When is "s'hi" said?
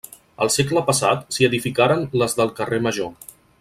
1.37-1.47